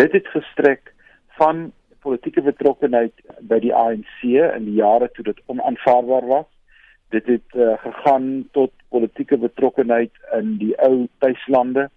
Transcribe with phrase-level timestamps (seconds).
[0.00, 0.94] Dit het gestrek
[1.36, 3.12] van politieke betrokkenheid
[3.50, 6.46] by die ANC in die jare toe dit onaanvaarbaar was.
[7.12, 11.90] Dit het uh, gegaan tot politieke betrokkenheid in die ou tuislande.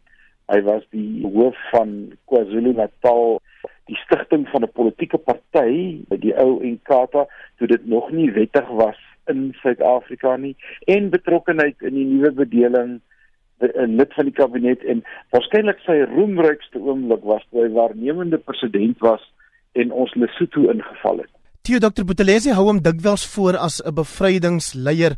[0.51, 1.95] Hy was die hoof van
[2.27, 3.39] KwaZulu-Natal,
[3.87, 7.23] die stigting van 'n politieke party by die ou Inkatha
[7.55, 8.99] toe dit nog nie wettig was
[9.31, 10.55] in Suid-Afrika nie
[10.91, 12.99] en betrokkenheid in die nuwe bedeling
[13.87, 15.03] lid van die kabinet en
[15.35, 19.23] waarskynlik sy roemrykste oomblik was toe hy waarnemende president was
[19.73, 21.31] en ons Lesotho ingeval het.
[21.63, 22.03] Theo Dr.
[22.03, 25.15] Buthelezi hou hom dikwels voor as 'n bevrydingsleier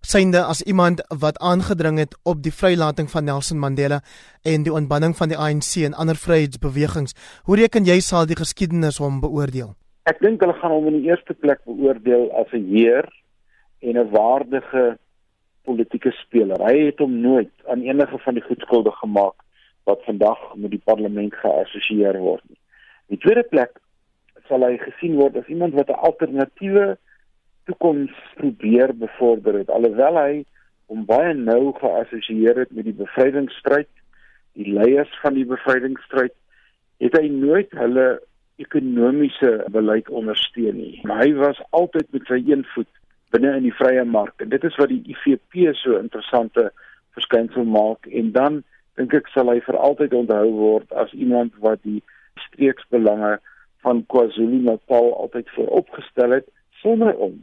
[0.00, 4.00] synde as iemand wat aangedring het op die vrylating van Nelson Mandela
[4.42, 7.14] en die ontbinding van die ANC en ander vryheidsbewegings.
[7.44, 9.74] Hoe reken jy sal die geskiedenis hom beoordeel?
[10.04, 13.08] Ek dink hulle gaan hom in die eerste plek beoordeel as 'n heer
[13.80, 14.98] en 'n waardige
[15.64, 16.60] politieke speler.
[16.60, 19.36] Hy het hom nooit aan enige van die goedskulde gemaak
[19.88, 22.60] wat vandag met die parlement geassosieer word nie.
[23.12, 23.80] Die tweede plek
[24.48, 26.96] sal hy gesien word as iemand wat 'n alternatiewe
[27.64, 30.44] toekoms probeer bevorder het alhoewel hy
[30.92, 33.88] hom baie nou geassosieer het met die bevrydingsstryd,
[34.52, 36.34] die leiers van die bevrydingsstryd,
[37.00, 38.20] het hy nooit hulle
[38.62, 41.00] ekonomiese beleid ondersteun nie.
[41.08, 42.90] Maar hy was altyd met sy een voet
[43.34, 46.70] binne in die vrye mark en dit is wat die IFP so interessante
[47.18, 48.62] verskynsel maak en dan
[48.98, 52.00] dink ek sal hy vir altyd onthou word as iemand wat die
[52.48, 53.36] streeksbelange
[53.84, 56.48] van KwaZulu-Natal altyd vooropgestel het
[56.82, 57.36] sonder om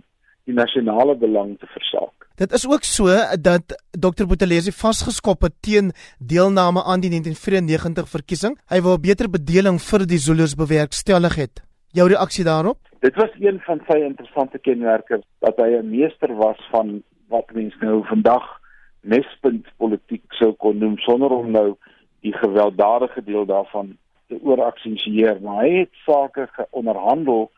[0.50, 2.28] die nasionale belang te versaak.
[2.42, 8.56] Dit is ook so dat Dr Bothelesi vasgeskop het teen deelname aan die 1994 verkiesing.
[8.72, 11.62] Hy wou beter bedeling vir die Zulus bewerkstellig het.
[11.94, 12.80] Jou reaksie daarop?
[13.02, 17.77] Dit was een van sy interessante kenmerke dat hy 'n meester was van wat mense
[17.80, 18.59] nou vandag
[18.99, 21.75] mespunt politiek sou kon noem sonder om nou
[22.19, 27.52] die gewelddadige deel daarvan te ooraksensieer, maar hy het sake geonderhandel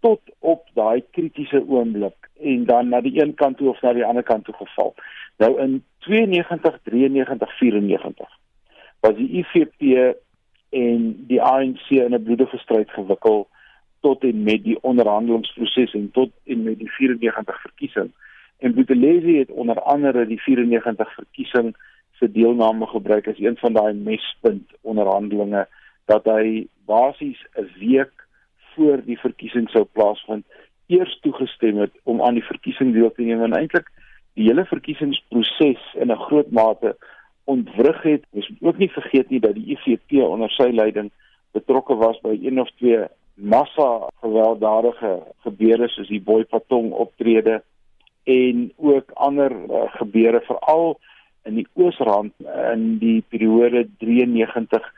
[0.00, 4.04] tot op daai kritiese oomblik en dan na die een kant toe of na die
[4.04, 4.94] ander kant toe geval.
[5.36, 8.38] Nou in 92, 93, 94
[9.00, 9.82] was die IFP
[10.70, 13.48] en die ANC in 'n bloedige stryd gewikkel
[14.06, 18.12] tot en met die onderhandelingsproses en tot en met die 94 verkiesing.
[18.58, 21.74] En Buthelezi het onder andere die 94 verkiesing
[22.18, 25.66] se deelname gebruik as een van daai mespunt onderhandelinge
[26.12, 28.14] dat hy basies 'n week
[28.74, 30.46] voor die verkiesing sou plaasvind
[30.86, 33.90] eers toegestem het om aan die verkiesing deel te neem en eintlik
[34.38, 36.96] die hele verkiesingsproses in 'n groot mate
[37.44, 38.24] ontwrig het.
[38.30, 41.10] Ons moet ook nie vergeet nie dat die IFP onder sy leiding
[41.52, 43.06] betrokke was by een of twee
[43.36, 47.62] massa gewelddadige gebeure soos die boipatong optrede
[48.24, 50.96] en ook ander uh, gebeure veral
[51.44, 52.32] in die Oosrand
[52.72, 54.88] in die periode 93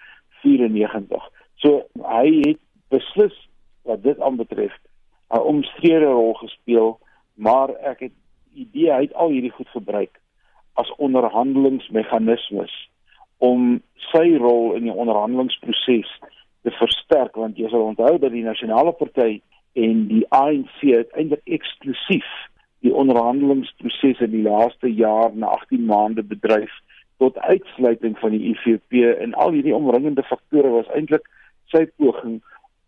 [0.43, 1.25] 94.
[1.61, 2.61] So hy het
[2.95, 3.35] beslis
[3.83, 4.73] wat dit aanbetref
[5.35, 6.99] 'n omstrede rol gespeel,
[7.35, 8.17] maar ek het
[8.55, 10.21] idee hy het al hierdie goed gebruik
[10.75, 12.73] as onderhandelingsmeganismes
[13.39, 13.83] om
[14.13, 16.11] sy rol in die onderhandelingsproses
[16.69, 19.41] te versterk want jy sal onthou dat die nasionale party
[19.79, 22.29] en die ANC eintlik eksklusief
[22.85, 26.73] die onderhandelingsproses in die laaste jaar na 18 maande bedryf
[27.23, 31.27] tot uitsluiting van die IFP en al hierdie omringende faktore was eintlik
[31.73, 32.39] sy poging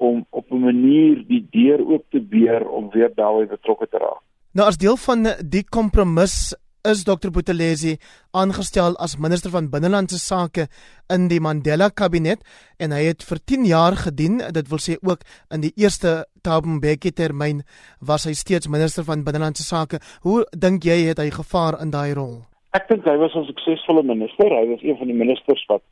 [0.01, 4.23] om op 'n manier die deur oop te beer om weer daarbey betrokke te raak.
[4.55, 6.55] Nou as deel van die kompromis
[6.85, 7.99] is Dr Buthelezi
[8.33, 10.67] aangestel as minister van binnelandse sake
[11.13, 12.41] in die Mandela kabinet
[12.81, 16.69] en hy het vir 10 jaar gedien dit wil sê ook in die eerste Thabo
[16.79, 17.61] Mbeki termyn
[18.01, 20.01] was hy steeds minister van binnelandse sake.
[20.25, 22.41] Hoe dink jy het hy gevaar in daai rol?
[22.73, 24.49] Ek dink hy was 'n suksesvolle minister.
[24.49, 25.83] Hy was een van die ministers wat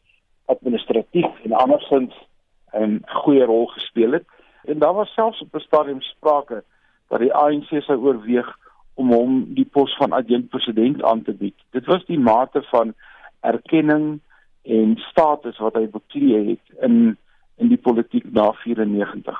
[0.47, 2.15] administratief en andersins
[2.72, 4.25] 'n goeie rol gespeel het.
[4.65, 6.65] En daar was selfs op 'n stadium sprake
[7.09, 8.57] dat die ANC sou oorweeg
[8.98, 11.54] om hom die pos van adjunkt president aan te bied.
[11.76, 12.94] Dit was die mate van
[13.47, 14.19] erkenning
[14.69, 17.16] en status wat hy beklee het in
[17.58, 19.38] in die politiek na 94.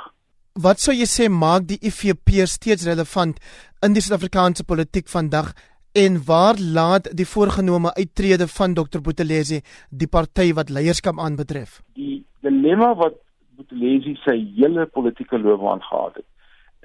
[0.59, 3.39] Wat sou jy sê maak die IFP steeds relevant
[3.87, 5.53] in die Suid-Afrikaanse politiek vandag
[5.95, 9.61] en waar laat die voorgenome uittrede van Dr Buthelezi
[9.91, 11.79] die party wat leierskap aanbetref?
[11.95, 13.21] Die dilemma wat
[13.59, 16.29] Buthelezi sy hele politieke loopbaan gehad het,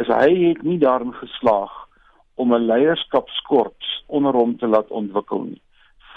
[0.05, 1.73] is hy het nie daarin geslaag
[2.35, 5.61] om 'n leierskapskorps onder hom te laat ontwikkel nie.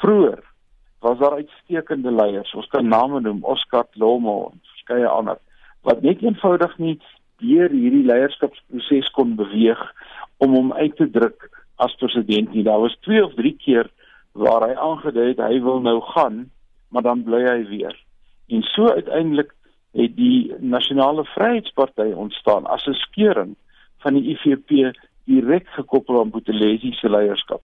[0.01, 0.45] Vroeger
[1.01, 5.39] was daar uitstekende leiers, ons kan name noem, Oscar Lomo en verskeie ander,
[5.83, 6.99] wat net eenvoudig nie
[7.37, 9.83] deur hierdie leierskapsproses kon beweeg
[10.37, 12.65] om hom uit te druk as president nie.
[12.65, 13.91] Daar was 2 of 3 keer
[14.33, 16.51] waar hy aangedui het hy wil nou gaan,
[16.89, 17.97] maar dan bly hy weer.
[18.49, 19.53] En so uiteindelik
[19.97, 23.57] het die Nasionale Vryheidsparty ontstaan as 'n skeuring
[24.05, 24.93] van die IFP
[25.27, 27.63] direk gekoppel aan Botelesi se leierskap.